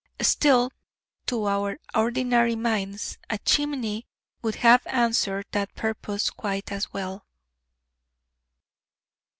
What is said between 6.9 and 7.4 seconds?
well.